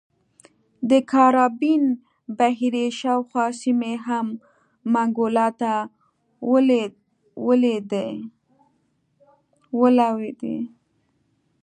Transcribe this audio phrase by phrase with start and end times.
[0.89, 1.83] د کارابین
[2.37, 4.27] بحیرې شاوخوا سیمې هم
[4.93, 5.73] منګولو ته
[9.69, 10.57] ولوېدې.